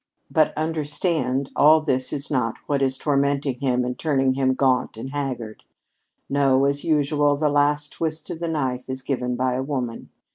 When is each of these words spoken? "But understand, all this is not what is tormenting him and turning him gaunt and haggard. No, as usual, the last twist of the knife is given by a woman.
"But 0.31 0.51
understand, 0.57 1.51
all 1.55 1.79
this 1.79 2.11
is 2.11 2.31
not 2.31 2.55
what 2.65 2.81
is 2.81 2.97
tormenting 2.97 3.59
him 3.59 3.85
and 3.85 3.99
turning 3.99 4.33
him 4.33 4.55
gaunt 4.55 4.97
and 4.97 5.11
haggard. 5.11 5.63
No, 6.27 6.65
as 6.65 6.83
usual, 6.83 7.35
the 7.37 7.49
last 7.49 7.93
twist 7.93 8.31
of 8.31 8.39
the 8.39 8.47
knife 8.47 8.89
is 8.89 9.03
given 9.03 9.35
by 9.35 9.53
a 9.53 9.61
woman. 9.61 10.09